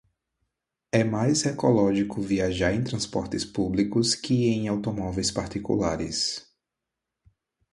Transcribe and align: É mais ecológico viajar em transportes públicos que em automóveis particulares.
É 0.91 1.03
mais 1.03 1.45
ecológico 1.45 2.23
viajar 2.23 2.73
em 2.73 2.83
transportes 2.83 3.45
públicos 3.45 4.15
que 4.15 4.47
em 4.47 4.67
automóveis 4.67 5.29
particulares. 5.29 6.43